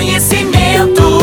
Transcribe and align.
conhecimento. 0.00 1.18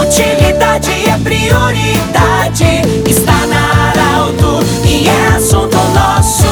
Utilidade 0.00 0.90
é 0.90 1.18
prioridade. 1.18 2.64
Está 3.06 3.46
na 3.46 3.90
Arauto 3.90 4.64
e 4.86 5.06
é 5.06 5.26
assunto 5.36 5.76
nosso. 5.76 6.48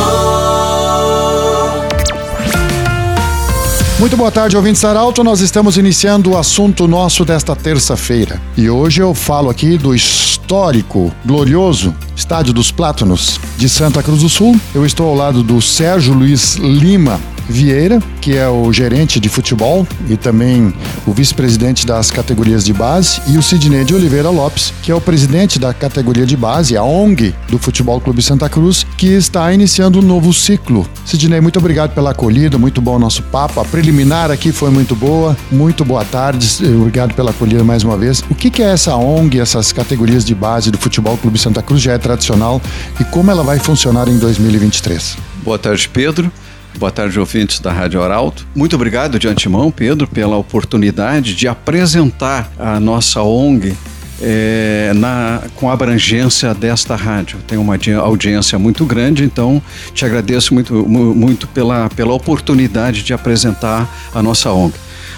Muito 3.99 4.15
boa 4.19 4.31
tarde, 4.31 4.55
ouvintes 4.55 4.85
Arauto. 4.85 5.25
Nós 5.25 5.41
estamos 5.41 5.79
iniciando 5.79 6.33
o 6.33 6.37
assunto 6.37 6.87
nosso 6.87 7.25
desta 7.25 7.57
terça-feira. 7.57 8.39
E 8.55 8.69
hoje 8.69 9.01
eu 9.01 9.15
falo 9.15 9.49
aqui 9.49 9.79
do 9.79 9.95
histórico, 9.95 11.11
glorioso 11.25 11.95
Estádio 12.15 12.53
dos 12.53 12.71
Plátanos 12.71 13.41
de 13.57 13.67
Santa 13.67 14.03
Cruz 14.03 14.21
do 14.21 14.29
Sul. 14.29 14.61
Eu 14.75 14.85
estou 14.85 15.09
ao 15.09 15.15
lado 15.15 15.43
do 15.43 15.63
Sérgio 15.63 16.13
Luiz 16.13 16.57
Lima, 16.57 17.19
Vieira, 17.49 18.03
que 18.21 18.37
é 18.37 18.49
o 18.49 18.73
gerente 18.73 19.21
de 19.21 19.29
futebol 19.29 19.87
e 20.09 20.17
também 20.17 20.75
o 21.07 21.13
vice-presidente 21.13 21.87
das 21.87 22.11
categorias 22.11 22.65
de 22.65 22.73
base, 22.73 23.21
e 23.29 23.39
o 23.39 23.43
Sidney 23.43 23.85
de 23.85 23.95
Oliveira 23.95 24.31
Lopes, 24.31 24.73
que 24.83 24.91
é 24.91 24.95
o 24.95 25.01
presidente 25.01 25.59
da 25.59 25.73
categoria 25.73 26.27
de 26.27 26.37
base, 26.37 26.77
a 26.77 26.83
ONG 26.83 27.35
do 27.49 27.59
Futebol 27.59 28.01
Clube 28.01 28.23
Santa 28.23 28.49
Cruz, 28.49 28.85
que 28.97 29.07
está 29.07 29.53
iniciando 29.53 30.01
um 30.01 30.03
novo 30.03 30.33
ciclo. 30.33 30.87
Sidney, 31.05 31.41
muito 31.41 31.59
obrigado 31.59 31.95
pela 31.95 32.11
acolhida, 32.11 32.59
muito 32.59 32.81
bom 32.81 32.97
o 32.97 32.99
nosso 32.99 33.23
papo. 33.25 33.61
A 33.61 33.65
preliminar 33.65 34.31
aqui 34.31 34.53
foi 34.53 34.71
muito 34.71 34.97
boa, 34.97 35.37
muito 35.51 35.85
boa 35.85 36.05
tarde, 36.05 36.49
obrigado 36.77 37.15
pela 37.15 37.31
acolhida 37.31 37.63
mais 37.63 37.85
uma 37.85 37.97
vez. 37.97 38.23
O 38.31 38.35
que 38.35 38.63
é 38.63 38.67
essa 38.67 38.97
ONG, 38.97 39.39
essas 39.39 39.73
categorias 39.73 40.25
de 40.25 40.35
base 40.35 40.71
do 40.71 40.79
Futebol 40.79 41.17
Clube 41.17 41.39
Santa 41.39 41.63
Cruz, 41.63 41.83
já 41.83 41.93
é 41.93 41.99
tradicional 41.99 42.61
e 43.01 43.05
como 43.05 43.31
ela 43.31 43.43
vai 43.43 43.59
funcionar 43.59 44.09
em 44.09 44.19
2023? 44.19 45.17
Boa 45.45 45.59
tarde, 45.59 45.89
Pedro. 45.89 46.31
Boa 46.79 46.91
tarde, 46.91 47.19
ouvintes 47.19 47.59
da 47.59 47.73
Rádio 47.73 48.03
Arauto. 48.03 48.47
Muito 48.55 48.77
obrigado 48.77 49.19
de 49.19 49.27
antemão, 49.27 49.71
Pedro, 49.71 50.07
pela 50.07 50.37
oportunidade 50.37 51.35
de 51.35 51.49
apresentar 51.49 52.53
a 52.59 52.79
nossa 52.79 53.23
ONG 53.23 53.75
é, 54.21 54.93
na, 54.95 55.43
com 55.55 55.71
a 55.71 55.73
abrangência 55.73 56.53
desta 56.53 56.95
rádio. 56.95 57.39
Tem 57.47 57.57
uma 57.57 57.79
audiência 58.03 58.59
muito 58.59 58.85
grande, 58.85 59.25
então 59.25 59.63
te 59.95 60.05
agradeço 60.05 60.53
muito, 60.53 60.75
muito 60.87 61.49
pela, 61.49 61.89
pela 61.89 62.13
oportunidade 62.13 63.03
de 63.03 63.15
apresentar 63.15 63.91
a 64.15 64.23
nossa 64.23 64.53
ONG. 64.53 64.75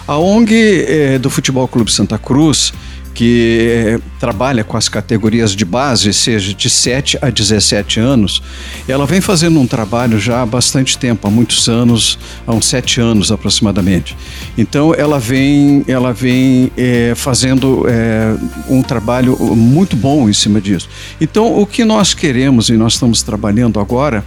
A 0.07 0.17
ONG 0.17 0.85
é, 0.87 1.19
do 1.19 1.29
Futebol 1.29 1.67
Clube 1.67 1.91
Santa 1.91 2.19
Cruz 2.19 2.73
que 3.19 3.67
eh, 3.69 4.01
trabalha 4.21 4.63
com 4.63 4.77
as 4.77 4.89
categorias 4.89 5.51
de 5.51 5.65
base, 5.65 6.15
seja 6.15 6.55
de 6.55 6.71
7 6.71 7.19
a 7.21 7.29
17 7.29 7.99
anos, 7.99 8.41
ela 8.87 9.07
vem 9.07 9.21
fazendo 9.21 9.59
um 9.59 9.67
trabalho 9.67 10.21
já 10.21 10.41
há 10.41 10.47
bastante 10.47 10.97
tempo, 10.97 11.27
há 11.27 11.31
muitos 11.31 11.69
anos, 11.69 12.17
há 12.47 12.53
uns 12.53 12.67
7 12.67 13.01
anos 13.01 13.33
aproximadamente. 13.33 14.17
Então 14.57 14.95
ela 14.95 15.19
vem, 15.19 15.85
ela 15.89 16.13
vem 16.13 16.71
é, 16.77 17.13
fazendo 17.17 17.87
é, 17.89 18.37
um 18.71 18.83
trabalho 18.83 19.37
muito 19.37 19.97
bom 19.97 20.29
em 20.29 20.33
cima 20.33 20.61
disso. 20.61 20.89
Então 21.21 21.61
o 21.61 21.67
que 21.67 21.85
nós 21.85 22.15
queremos 22.15 22.69
e 22.69 22.75
nós 22.75 22.93
estamos 22.93 23.21
trabalhando 23.21 23.81
agora 23.81 24.25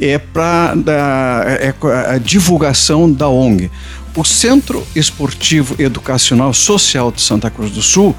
é 0.00 0.18
para 0.18 0.74
é 1.60 1.74
a 2.14 2.18
divulgação 2.18 3.10
da 3.10 3.28
ONG. 3.28 3.70
O 4.18 4.24
Centro 4.24 4.84
Esportivo 4.96 5.76
Educacional 5.80 6.52
Social 6.52 7.12
de 7.12 7.20
Santa 7.20 7.48
Cruz 7.50 7.70
do 7.70 7.80
Sul, 7.80 8.16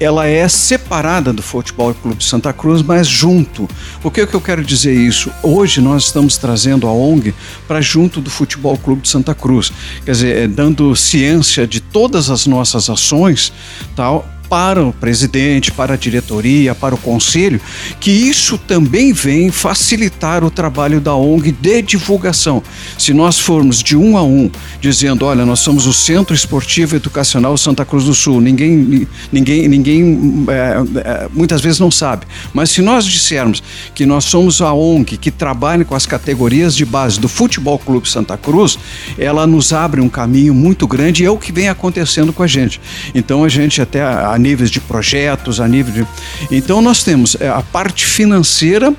ela 0.00 0.26
é 0.26 0.48
separada 0.48 1.30
do 1.30 1.42
Futebol 1.42 1.92
Clube 1.92 2.24
Santa 2.24 2.54
Cruz, 2.54 2.80
mas 2.80 3.06
junto. 3.06 3.68
O 4.02 4.10
que, 4.10 4.22
é 4.22 4.26
que 4.26 4.32
eu 4.32 4.40
quero 4.40 4.64
dizer 4.64 4.94
isso? 4.94 5.30
Hoje 5.42 5.82
nós 5.82 6.04
estamos 6.04 6.38
trazendo 6.38 6.86
a 6.86 6.92
ONG 6.92 7.34
para 7.68 7.82
junto 7.82 8.18
do 8.18 8.30
Futebol 8.30 8.78
Clube 8.78 9.02
de 9.02 9.10
Santa 9.10 9.34
Cruz, 9.34 9.70
quer 10.06 10.12
dizer, 10.12 10.36
é, 10.36 10.48
dando 10.48 10.96
ciência 10.96 11.66
de 11.66 11.80
todas 11.80 12.30
as 12.30 12.46
nossas 12.46 12.88
ações, 12.88 13.52
tal, 13.94 14.26
para 14.52 14.84
o 14.84 14.92
presidente, 14.92 15.72
para 15.72 15.94
a 15.94 15.96
diretoria, 15.96 16.74
para 16.74 16.94
o 16.94 16.98
conselho, 16.98 17.58
que 17.98 18.10
isso 18.10 18.58
também 18.58 19.10
vem 19.10 19.50
facilitar 19.50 20.44
o 20.44 20.50
trabalho 20.50 21.00
da 21.00 21.14
ONG 21.14 21.52
de 21.52 21.80
divulgação. 21.80 22.62
Se 22.98 23.14
nós 23.14 23.38
formos 23.38 23.82
de 23.82 23.96
um 23.96 24.14
a 24.14 24.22
um, 24.22 24.50
dizendo, 24.78 25.24
olha, 25.24 25.46
nós 25.46 25.60
somos 25.60 25.86
o 25.86 25.92
Centro 25.94 26.34
Esportivo 26.34 26.96
Educacional 26.96 27.56
Santa 27.56 27.82
Cruz 27.82 28.04
do 28.04 28.12
Sul, 28.12 28.42
ninguém, 28.42 29.08
ninguém, 29.32 29.68
ninguém 29.68 30.44
é, 30.46 31.00
é, 31.00 31.28
muitas 31.32 31.62
vezes 31.62 31.80
não 31.80 31.90
sabe. 31.90 32.26
Mas 32.52 32.68
se 32.68 32.82
nós 32.82 33.06
dissermos 33.06 33.62
que 33.94 34.04
nós 34.04 34.24
somos 34.24 34.60
a 34.60 34.74
ONG 34.74 35.16
que 35.16 35.30
trabalha 35.30 35.82
com 35.82 35.94
as 35.94 36.04
categorias 36.04 36.76
de 36.76 36.84
base 36.84 37.18
do 37.18 37.26
Futebol 37.26 37.78
Clube 37.78 38.06
Santa 38.06 38.36
Cruz, 38.36 38.78
ela 39.16 39.46
nos 39.46 39.72
abre 39.72 40.02
um 40.02 40.10
caminho 40.10 40.52
muito 40.52 40.86
grande 40.86 41.22
e 41.22 41.26
é 41.26 41.30
o 41.30 41.38
que 41.38 41.52
vem 41.52 41.70
acontecendo 41.70 42.34
com 42.34 42.42
a 42.42 42.46
gente. 42.46 42.78
Então 43.14 43.44
a 43.44 43.48
gente 43.48 43.80
até 43.80 44.02
a 44.02 44.41
níveis 44.42 44.70
de 44.70 44.80
projetos, 44.80 45.60
a 45.60 45.68
nível 45.68 45.92
de. 45.94 46.06
Então 46.50 46.82
nós 46.82 47.02
temos 47.02 47.36
é, 47.40 47.48
a 47.48 47.62
parte 47.62 48.04
financeira 48.04 48.92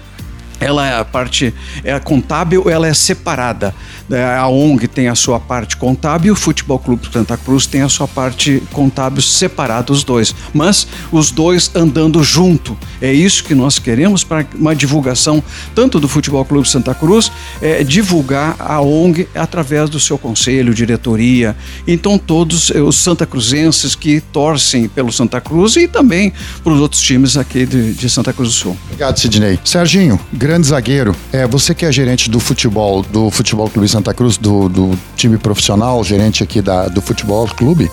ela 0.63 0.87
é 0.87 0.97
a 0.97 1.05
parte 1.05 1.53
é 1.83 1.99
contábil, 1.99 2.69
ela 2.69 2.87
é 2.87 2.93
separada. 2.93 3.73
É, 4.11 4.35
a 4.35 4.47
ONG 4.47 4.87
tem 4.87 5.07
a 5.07 5.15
sua 5.15 5.39
parte 5.39 5.77
contábil, 5.77 6.33
o 6.33 6.35
Futebol 6.35 6.77
Clube 6.77 7.07
Santa 7.11 7.37
Cruz 7.37 7.65
tem 7.65 7.81
a 7.81 7.89
sua 7.89 8.07
parte 8.07 8.61
contábil 8.71 9.21
separada, 9.21 9.91
os 9.91 10.03
dois. 10.03 10.35
Mas 10.53 10.87
os 11.11 11.31
dois 11.31 11.71
andando 11.75 12.23
junto. 12.23 12.77
É 13.01 13.11
isso 13.11 13.43
que 13.43 13.55
nós 13.55 13.79
queremos 13.79 14.23
para 14.23 14.45
uma 14.55 14.75
divulgação 14.75 15.43
tanto 15.73 15.99
do 15.99 16.07
Futebol 16.07 16.43
Clube 16.45 16.67
Santa 16.67 16.93
Cruz, 16.93 17.31
é, 17.61 17.83
divulgar 17.83 18.55
a 18.59 18.81
ONG 18.81 19.27
através 19.35 19.89
do 19.89 19.99
seu 19.99 20.17
conselho, 20.17 20.73
diretoria. 20.73 21.55
Então 21.87 22.17
todos 22.17 22.69
os 22.69 22.95
santa 22.95 23.25
cruzenses 23.25 23.95
que 23.95 24.21
torcem 24.21 24.87
pelo 24.87 25.11
Santa 25.11 25.41
Cruz 25.41 25.75
e 25.75 25.87
também 25.87 26.31
para 26.63 26.73
os 26.73 26.79
outros 26.79 27.01
times 27.01 27.35
aqui 27.35 27.65
de, 27.65 27.93
de 27.93 28.09
Santa 28.09 28.31
Cruz 28.31 28.49
do 28.49 28.55
Sul. 28.55 28.77
Obrigado, 28.85 29.17
Sidney. 29.17 29.59
Serginho, 29.63 30.19
grande 30.31 30.52
zagueiro. 30.61 31.15
É, 31.31 31.47
você 31.47 31.73
que 31.73 31.85
é 31.85 31.91
gerente 31.91 32.29
do 32.29 32.39
futebol, 32.39 33.01
do 33.01 33.31
Futebol 33.31 33.69
Clube 33.69 33.87
Santa 33.87 34.13
Cruz, 34.13 34.37
do, 34.37 34.67
do 34.67 34.99
time 35.15 35.37
profissional, 35.37 36.03
gerente 36.03 36.43
aqui 36.43 36.61
da, 36.61 36.87
do 36.87 37.01
Futebol 37.01 37.47
Clube, 37.47 37.89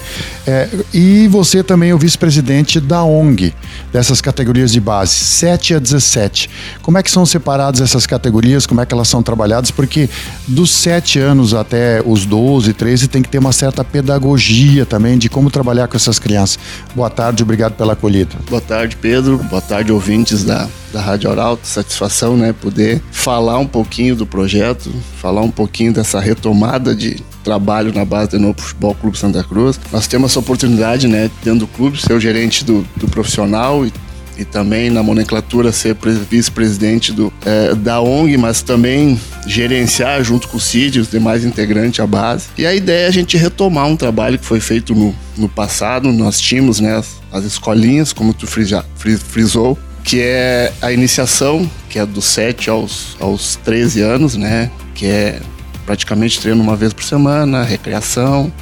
é, 0.46 0.68
e 0.92 1.28
você 1.28 1.62
também 1.62 1.90
é 1.90 1.94
o 1.94 1.98
vice-presidente 1.98 2.80
da 2.80 3.04
ONG, 3.04 3.54
dessas 3.92 4.20
categorias 4.20 4.72
de 4.72 4.80
base, 4.80 5.14
7 5.14 5.76
a 5.76 5.78
17. 5.78 6.50
Como 6.82 6.98
é 6.98 7.02
que 7.02 7.10
são 7.10 7.24
separadas 7.24 7.80
essas 7.80 8.06
categorias, 8.06 8.66
como 8.66 8.80
é 8.80 8.86
que 8.86 8.92
elas 8.92 9.08
são 9.08 9.22
trabalhadas? 9.22 9.70
Porque 9.70 10.10
dos 10.46 10.70
7 10.70 11.20
anos 11.20 11.54
até 11.54 12.02
os 12.04 12.26
12, 12.26 12.72
13, 12.72 13.08
tem 13.08 13.22
que 13.22 13.28
ter 13.28 13.38
uma 13.38 13.52
certa 13.52 13.84
pedagogia 13.84 14.84
também 14.84 15.16
de 15.16 15.28
como 15.28 15.50
trabalhar 15.50 15.86
com 15.86 15.96
essas 15.96 16.18
crianças. 16.18 16.58
Boa 16.94 17.08
tarde, 17.08 17.42
obrigado 17.42 17.74
pela 17.74 17.92
acolhida. 17.92 18.36
Boa 18.48 18.60
tarde, 18.60 18.96
Pedro. 18.96 19.38
Boa 19.38 19.62
tarde, 19.62 19.92
ouvintes 19.92 20.44
da 20.44 20.68
da 20.92 21.00
Rádio 21.00 21.30
Oral, 21.30 21.58
satisfação, 21.62 22.36
né, 22.40 22.52
poder 22.52 23.00
falar 23.12 23.58
um 23.58 23.66
pouquinho 23.66 24.16
do 24.16 24.26
projeto, 24.26 24.90
falar 25.20 25.42
um 25.42 25.50
pouquinho 25.50 25.92
dessa 25.92 26.18
retomada 26.18 26.94
de 26.94 27.22
trabalho 27.44 27.92
na 27.92 28.04
base 28.04 28.30
do 28.30 28.38
Novo 28.38 28.60
Futebol 28.60 28.94
Clube 28.94 29.18
Santa 29.18 29.42
Cruz. 29.44 29.78
Nós 29.92 30.06
temos 30.06 30.32
essa 30.32 30.40
oportunidade, 30.40 31.06
né, 31.06 31.30
dentro 31.42 31.60
do 31.60 31.66
clube, 31.66 32.00
ser 32.00 32.12
o 32.12 32.20
gerente 32.20 32.64
do, 32.64 32.86
do 32.96 33.08
profissional 33.08 33.86
e 33.86 33.92
e 34.40 34.44
também 34.44 34.88
na 34.88 35.02
nomenclatura 35.02 35.70
ser 35.70 35.94
vice-presidente 36.30 37.14
é, 37.44 37.74
da 37.74 38.00
ONG, 38.00 38.38
mas 38.38 38.62
também 38.62 39.20
gerenciar 39.46 40.24
junto 40.24 40.48
com 40.48 40.56
o 40.56 40.60
CID, 40.60 41.00
os 41.00 41.10
demais 41.10 41.44
integrantes, 41.44 42.00
a 42.00 42.06
base. 42.06 42.46
E 42.56 42.64
a 42.64 42.74
ideia 42.74 43.04
é 43.04 43.08
a 43.08 43.10
gente 43.10 43.36
retomar 43.36 43.86
um 43.86 43.96
trabalho 43.96 44.38
que 44.38 44.46
foi 44.46 44.58
feito 44.58 44.94
no, 44.94 45.14
no 45.36 45.46
passado, 45.46 46.10
nós 46.10 46.40
tínhamos 46.40 46.80
né, 46.80 46.96
as, 46.96 47.20
as 47.30 47.44
escolinhas, 47.44 48.14
como 48.14 48.32
tu 48.32 48.46
frisou, 48.46 49.78
que 50.04 50.20
é 50.20 50.72
a 50.80 50.92
iniciação, 50.92 51.68
que 51.88 51.98
é 51.98 52.06
dos 52.06 52.24
7 52.26 52.70
aos, 52.70 53.16
aos 53.20 53.56
13 53.56 54.00
anos, 54.00 54.36
né? 54.36 54.70
Que 54.94 55.06
é 55.06 55.40
praticamente 55.86 56.40
treino 56.40 56.62
uma 56.62 56.76
vez 56.76 56.92
por 56.92 57.02
semana, 57.02 57.64
recreação, 57.64 58.52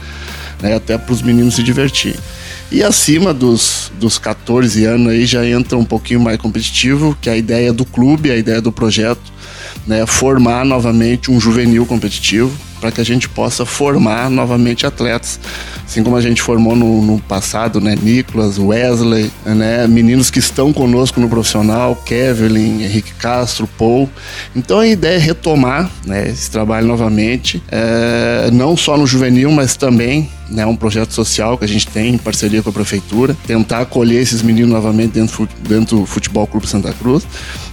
né? 0.63 0.75
até 0.75 0.97
para 0.97 1.13
os 1.13 1.23
meninos 1.23 1.57
se 1.57 1.63
divertir. 1.63 2.19
E 2.71 2.83
acima 2.83 3.33
dos, 3.33 3.91
dos 3.99 4.19
14 4.19 4.85
anos 4.85 5.13
aí 5.13 5.25
já 5.25 5.47
entra 5.47 5.79
um 5.79 5.85
pouquinho 5.85 6.21
mais 6.21 6.39
competitivo, 6.39 7.17
que 7.21 7.31
é 7.31 7.33
a 7.33 7.37
ideia 7.37 7.73
do 7.73 7.85
clube, 7.85 8.31
a 8.31 8.37
ideia 8.37 8.61
do 8.61 8.71
projeto, 8.71 9.33
né? 9.87 10.05
Formar 10.07 10.65
novamente 10.65 11.31
um 11.31 11.41
juvenil 11.41 11.87
competitivo 11.87 12.53
para 12.81 12.93
que 12.93 13.01
a 13.01 13.05
gente 13.05 13.29
possa 13.29 13.65
formar 13.65 14.31
novamente 14.31 14.87
atletas 14.87 15.41
assim 15.89 16.03
como 16.03 16.17
a 16.17 16.21
gente 16.21 16.43
formou 16.43 16.77
no, 16.77 17.01
no, 17.01 17.19
passado, 17.19 17.81
né? 17.81 17.97
Nicolas, 18.01 18.59
Wesley, 18.59 19.31
né? 19.47 19.87
Meninos 19.87 20.31
que 20.31 20.39
estão 20.39 20.71
conosco 20.71 21.19
no 21.19 21.29
profissional, 21.29 21.97
Kevin, 21.97 22.83
Henrique 22.83 23.15
Castro, 23.15 23.67
Paul. 23.79 24.09
Então 24.55 24.81
a 24.81 24.87
ideia 24.87 25.17
é 25.17 25.19
retomar 25.19 25.91
né, 26.05 26.29
esse 26.29 26.51
trabalho 26.51 26.87
novamente, 26.87 27.63
é, 27.71 28.51
não 28.53 28.77
só 28.77 28.99
no 28.99 29.07
juvenil, 29.07 29.51
mas 29.51 29.77
também 29.77 30.29
né, 30.51 30.65
um 30.67 30.77
projeto 30.77 31.13
social 31.13 31.57
que 31.57 31.65
a 31.65 31.69
gente 31.69 31.87
tem 31.87 32.15
em 32.15 32.19
parceria 32.19 32.63
com 32.63 32.71
a 32.71 32.73
prefeitura, 32.73 33.37
tentar 33.47 33.81
acolher 33.81 34.21
esses 34.21 34.43
meninos 34.43 34.71
novamente 34.71 35.13
dentro, 35.13 35.49
dentro 35.67 35.99
do 35.99 36.07
Futebol 36.07 36.47
Clube 36.47 36.67
Santa 36.67 36.93
Cruz 36.93 37.27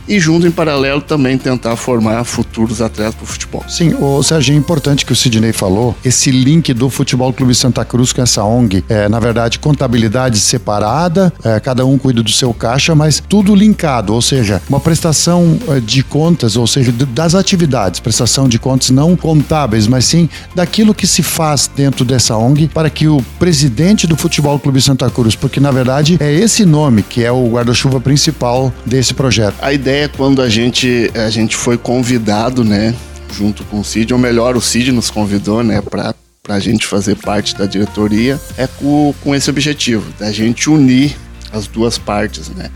e 0.07 0.19
junto 0.19 0.45
em 0.45 0.51
paralelo 0.51 1.01
também 1.01 1.37
tentar 1.37 1.75
formar 1.75 2.23
futuros 2.23 2.81
atletas 2.81 3.15
para 3.15 3.23
o 3.23 3.27
futebol. 3.27 3.65
Sim, 3.67 3.95
o 3.99 4.21
Sérgio, 4.21 4.53
é 4.53 4.57
importante 4.57 5.05
que 5.05 5.11
o 5.11 5.15
Sidney 5.15 5.51
falou, 5.51 5.95
esse 6.03 6.31
link 6.31 6.73
do 6.73 6.89
Futebol 6.89 7.33
Clube 7.33 7.55
Santa 7.55 7.83
Cruz 7.83 8.04
Com 8.13 8.21
essa 8.21 8.43
ONG. 8.43 8.83
É, 8.87 9.09
na 9.09 9.19
verdade, 9.19 9.59
contabilidade 9.59 10.39
separada, 10.39 11.33
é, 11.43 11.59
cada 11.59 11.85
um 11.85 11.97
cuida 11.97 12.23
do 12.23 12.31
seu 12.31 12.53
caixa, 12.53 12.95
mas 12.95 13.21
tudo 13.27 13.53
linkado, 13.53 14.13
ou 14.13 14.21
seja, 14.21 14.61
uma 14.69 14.79
prestação 14.79 15.57
é, 15.69 15.79
de 15.79 16.03
contas, 16.03 16.55
ou 16.55 16.65
seja, 16.67 16.91
das 16.91 17.35
atividades, 17.35 17.99
prestação 17.99 18.47
de 18.47 18.57
contas 18.57 18.89
não 18.89 19.15
contábeis, 19.15 19.87
mas 19.87 20.05
sim 20.05 20.29
daquilo 20.53 20.93
que 20.93 21.05
se 21.05 21.21
faz 21.23 21.69
dentro 21.75 22.05
dessa 22.05 22.37
ONG 22.37 22.69
para 22.73 22.89
que 22.89 23.07
o 23.07 23.21
presidente 23.37 24.07
do 24.07 24.15
Futebol 24.15 24.57
Clube 24.59 24.81
Santa 24.81 25.09
Cruz, 25.09 25.35
porque 25.35 25.59
na 25.59 25.71
verdade 25.71 26.17
é 26.19 26.31
esse 26.33 26.65
nome 26.65 27.03
que 27.03 27.23
é 27.23 27.31
o 27.31 27.47
guarda-chuva 27.49 27.99
principal 27.99 28.73
desse 28.85 29.13
projeto. 29.13 29.55
A 29.61 29.73
ideia 29.73 30.05
é 30.05 30.07
quando 30.07 30.41
a 30.41 30.49
gente 30.49 31.11
a 31.15 31.29
gente 31.29 31.55
foi 31.55 31.77
convidado, 31.77 32.63
né, 32.63 32.95
junto 33.35 33.63
com 33.65 33.79
o 33.79 33.83
Cid, 33.83 34.13
ou 34.13 34.19
melhor, 34.19 34.55
o 34.55 34.61
Cid 34.61 34.91
nos 34.91 35.09
convidou, 35.09 35.63
né, 35.63 35.81
para 35.81 36.14
para 36.45 36.55
a 36.55 36.59
gente 36.59 36.85
fazer 36.85 37.15
parte 37.15 37.55
da 37.55 37.65
diretoria, 37.65 38.39
é 38.55 38.67
com, 38.67 39.15
com 39.21 39.33
esse 39.33 39.49
objetivo, 39.49 40.05
da 40.19 40.31
gente 40.31 40.69
unir 40.69 41.17
as 41.51 41.65
duas 41.65 41.97
partes, 41.97 42.49
né? 42.49 42.69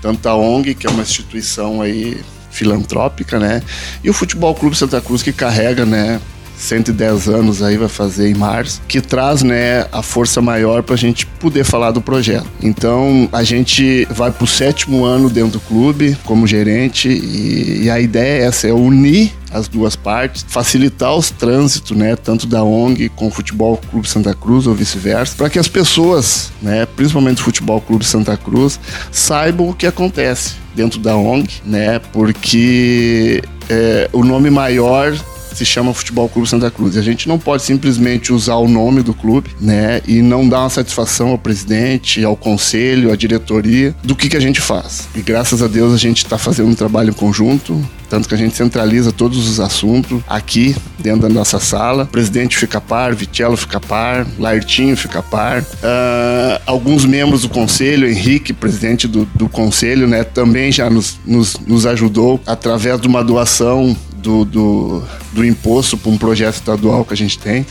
Tanto 0.00 0.26
a 0.26 0.34
ONG, 0.34 0.74
que 0.74 0.86
é 0.86 0.90
uma 0.90 1.02
instituição 1.02 1.82
aí 1.82 2.18
filantrópica, 2.50 3.38
né? 3.38 3.62
E 4.02 4.08
o 4.08 4.14
Futebol 4.14 4.54
Clube 4.54 4.74
Santa 4.74 5.02
Cruz, 5.02 5.22
que 5.22 5.34
carrega, 5.34 5.84
né, 5.84 6.18
110 6.56 7.28
anos 7.28 7.62
aí 7.62 7.76
vai 7.76 7.88
fazer 7.88 8.28
em 8.28 8.34
março, 8.34 8.80
que 8.86 9.00
traz 9.00 9.42
né, 9.42 9.86
a 9.92 10.02
força 10.02 10.40
maior 10.40 10.82
para 10.82 10.94
a 10.94 10.98
gente 10.98 11.26
poder 11.26 11.64
falar 11.64 11.90
do 11.90 12.00
projeto. 12.00 12.46
Então 12.62 13.28
a 13.32 13.42
gente 13.42 14.06
vai 14.10 14.30
para 14.30 14.44
o 14.44 14.46
sétimo 14.46 15.04
ano 15.04 15.28
dentro 15.28 15.52
do 15.52 15.60
clube 15.60 16.16
como 16.24 16.46
gerente 16.46 17.08
e, 17.08 17.84
e 17.84 17.90
a 17.90 18.00
ideia 18.00 18.42
é 18.42 18.46
essa, 18.46 18.68
é 18.68 18.72
unir 18.72 19.32
as 19.54 19.68
duas 19.68 19.94
partes, 19.94 20.44
facilitar 20.48 21.14
os 21.14 21.30
trânsitos, 21.30 21.96
né, 21.96 22.16
tanto 22.16 22.44
da 22.44 22.64
ONG 22.64 23.08
com 23.10 23.28
o 23.28 23.30
Futebol 23.30 23.76
Clube 23.76 24.08
Santa 24.08 24.34
Cruz 24.34 24.66
ou 24.66 24.74
vice-versa, 24.74 25.36
para 25.36 25.48
que 25.48 25.60
as 25.60 25.68
pessoas, 25.68 26.50
né, 26.60 26.84
principalmente 26.96 27.40
o 27.40 27.44
Futebol 27.44 27.80
Clube 27.80 28.04
Santa 28.04 28.36
Cruz, 28.36 28.80
saibam 29.12 29.68
o 29.68 29.74
que 29.74 29.86
acontece 29.86 30.56
dentro 30.74 30.98
da 30.98 31.16
ONG, 31.16 31.48
né, 31.64 32.00
porque 32.12 33.42
é, 33.68 34.10
o 34.12 34.24
nome 34.24 34.50
maior 34.50 35.16
se 35.56 35.64
chama 35.64 35.94
Futebol 35.94 36.28
Clube 36.28 36.48
Santa 36.48 36.70
Cruz. 36.70 36.96
E 36.96 36.98
a 36.98 37.02
gente 37.02 37.28
não 37.28 37.38
pode 37.38 37.62
simplesmente 37.62 38.32
usar 38.32 38.56
o 38.56 38.68
nome 38.68 39.02
do 39.02 39.14
clube, 39.14 39.50
né, 39.60 40.00
e 40.06 40.22
não 40.22 40.48
dar 40.48 40.60
uma 40.60 40.70
satisfação 40.70 41.28
ao 41.28 41.38
presidente, 41.38 42.24
ao 42.24 42.36
conselho, 42.36 43.12
à 43.12 43.16
diretoria 43.16 43.94
do 44.02 44.14
que, 44.14 44.28
que 44.28 44.36
a 44.36 44.40
gente 44.40 44.60
faz. 44.60 45.08
E 45.14 45.20
graças 45.20 45.62
a 45.62 45.66
Deus 45.66 45.92
a 45.92 45.98
gente 45.98 46.18
está 46.18 46.38
fazendo 46.38 46.70
um 46.70 46.74
trabalho 46.74 47.10
em 47.10 47.14
conjunto, 47.14 47.84
tanto 48.08 48.28
que 48.28 48.34
a 48.34 48.38
gente 48.38 48.54
centraliza 48.54 49.10
todos 49.10 49.48
os 49.48 49.58
assuntos 49.58 50.22
aqui 50.28 50.76
dentro 50.98 51.22
da 51.22 51.28
nossa 51.28 51.58
sala. 51.58 52.04
O 52.04 52.06
presidente 52.06 52.56
fica 52.56 52.80
par, 52.80 53.14
Vitello 53.14 53.56
fica 53.56 53.80
par, 53.80 54.26
Laertinho 54.38 54.96
fica 54.96 55.22
par. 55.22 55.62
Uh, 55.62 56.62
alguns 56.66 57.04
membros 57.04 57.42
do 57.42 57.48
conselho, 57.48 58.08
Henrique, 58.08 58.52
presidente 58.52 59.08
do, 59.08 59.24
do 59.34 59.48
conselho, 59.48 60.06
né, 60.06 60.22
também 60.22 60.70
já 60.70 60.88
nos, 60.88 61.18
nos, 61.26 61.58
nos 61.66 61.86
ajudou 61.86 62.40
através 62.46 63.00
de 63.00 63.08
uma 63.08 63.24
doação 63.24 63.96
do, 64.24 64.44
do, 64.46 65.02
do 65.32 65.44
imposto 65.44 65.98
para 65.98 66.10
um 66.10 66.16
projeto 66.16 66.54
estadual 66.54 67.04
que 67.04 67.12
a 67.12 67.16
gente 67.16 67.38
tem. 67.38 67.66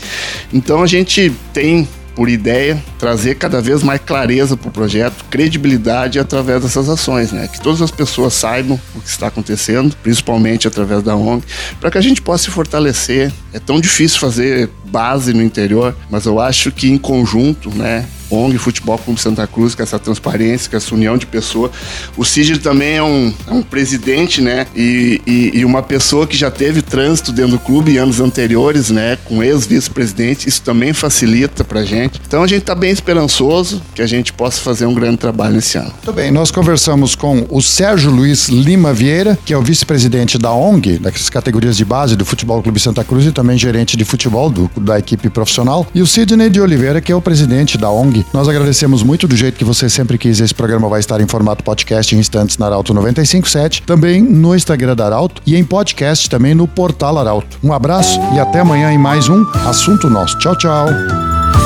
Então 0.52 0.82
a 0.82 0.86
gente 0.86 1.32
tem 1.52 1.88
por 2.14 2.28
ideia 2.28 2.80
trazer 2.96 3.34
cada 3.34 3.60
vez 3.60 3.82
mais 3.82 4.00
clareza 4.00 4.56
para 4.56 4.68
o 4.68 4.70
projeto, 4.70 5.24
credibilidade 5.28 6.20
através 6.20 6.62
dessas 6.62 6.88
ações, 6.88 7.32
né? 7.32 7.48
Que 7.48 7.60
todas 7.60 7.82
as 7.82 7.90
pessoas 7.90 8.34
saibam 8.34 8.80
o 8.94 9.00
que 9.00 9.08
está 9.08 9.26
acontecendo, 9.26 9.96
principalmente 10.00 10.68
através 10.68 11.02
da 11.02 11.16
ONG, 11.16 11.44
para 11.80 11.90
que 11.90 11.98
a 11.98 12.00
gente 12.00 12.22
possa 12.22 12.44
se 12.44 12.50
fortalecer. 12.50 13.32
É 13.52 13.58
tão 13.58 13.80
difícil 13.80 14.20
fazer 14.20 14.70
base 14.84 15.34
no 15.34 15.42
interior, 15.42 15.96
mas 16.08 16.24
eu 16.24 16.38
acho 16.38 16.70
que 16.70 16.88
em 16.88 16.96
conjunto, 16.96 17.68
né, 17.70 18.06
ONG 18.34 18.58
Futebol 18.58 18.98
Clube 18.98 19.20
Santa 19.20 19.46
Cruz, 19.46 19.74
com 19.74 19.82
essa 19.82 19.98
transparência, 19.98 20.70
com 20.70 20.76
essa 20.76 20.94
união 20.94 21.16
de 21.16 21.26
pessoa. 21.26 21.70
O 22.16 22.24
Cid 22.24 22.58
também 22.58 22.96
é 22.96 23.02
um, 23.02 23.32
é 23.46 23.52
um 23.52 23.62
presidente, 23.62 24.40
né? 24.40 24.66
E, 24.74 25.20
e, 25.26 25.58
e, 25.58 25.64
uma 25.64 25.82
pessoa 25.82 26.26
que 26.26 26.36
já 26.36 26.50
teve 26.50 26.82
trânsito 26.94 27.32
dentro 27.32 27.50
do 27.52 27.58
clube 27.58 27.94
em 27.94 27.98
anos 27.98 28.20
anteriores, 28.20 28.88
né? 28.88 29.18
Com 29.24 29.42
ex-vice-presidente, 29.42 30.48
isso 30.48 30.62
também 30.62 30.92
facilita 30.92 31.64
pra 31.64 31.84
gente. 31.84 32.20
Então 32.24 32.40
a 32.40 32.46
gente 32.46 32.62
tá 32.62 32.72
bem 32.72 32.92
esperançoso 32.92 33.82
que 33.96 34.00
a 34.00 34.06
gente 34.06 34.32
possa 34.32 34.60
fazer 34.60 34.86
um 34.86 34.94
grande 34.94 35.16
trabalho 35.16 35.54
nesse 35.54 35.76
ano. 35.76 35.90
Muito 35.90 36.12
bem, 36.12 36.30
nós 36.30 36.52
conversamos 36.52 37.16
com 37.16 37.46
o 37.50 37.60
Sérgio 37.60 38.12
Luiz 38.12 38.48
Lima 38.48 38.92
Vieira, 38.92 39.36
que 39.44 39.52
é 39.52 39.58
o 39.58 39.62
vice-presidente 39.62 40.38
da 40.38 40.52
ONG, 40.52 40.98
das 41.00 41.28
categorias 41.28 41.76
de 41.76 41.84
base 41.84 42.14
do 42.14 42.24
Futebol 42.24 42.62
Clube 42.62 42.78
Santa 42.78 43.02
Cruz 43.02 43.26
e 43.26 43.32
também 43.32 43.58
gerente 43.58 43.96
de 43.96 44.04
futebol 44.04 44.48
do, 44.48 44.70
da 44.80 44.96
equipe 44.96 45.28
profissional, 45.28 45.84
e 45.92 46.00
o 46.00 46.06
Sidney 46.06 46.48
de 46.48 46.60
Oliveira, 46.60 47.00
que 47.00 47.10
é 47.10 47.16
o 47.16 47.20
presidente 47.20 47.76
da 47.76 47.90
ONG 47.90 48.24
nós 48.32 48.48
agradecemos 48.48 49.02
muito 49.02 49.26
do 49.26 49.36
jeito 49.36 49.56
que 49.56 49.64
você 49.64 49.88
sempre 49.88 50.18
quis. 50.18 50.40
Esse 50.40 50.54
programa 50.54 50.88
vai 50.88 51.00
estar 51.00 51.20
em 51.20 51.26
formato 51.26 51.64
podcast 51.64 52.14
em 52.14 52.18
instantes 52.18 52.58
na 52.58 52.66
Arauto 52.66 52.94
957, 52.94 53.82
também 53.82 54.22
no 54.22 54.54
Instagram 54.54 54.94
da 54.94 55.06
Arauto 55.06 55.42
e 55.44 55.56
em 55.56 55.64
podcast 55.64 56.28
também 56.30 56.54
no 56.54 56.68
portal 56.84 57.16
Arauto. 57.16 57.56
Um 57.62 57.72
abraço 57.72 58.20
e 58.34 58.38
até 58.38 58.60
amanhã 58.60 58.92
em 58.92 58.98
mais 58.98 59.26
um 59.26 59.46
Assunto 59.66 60.10
Nosso. 60.10 60.38
Tchau, 60.38 60.54
tchau. 60.54 60.86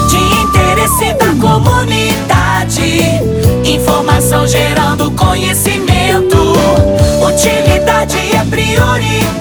De 0.08 0.16
interesse 0.16 1.12
da 1.14 1.34
comunidade, 1.44 3.02
informação 3.64 4.46
gerando 4.46 5.10
conhecimento. 5.10 6.36
Utilidade 7.26 8.16
é 8.32 8.44
prioridade 8.44 9.37